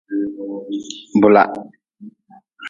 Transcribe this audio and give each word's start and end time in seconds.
Bula. 1.21 1.43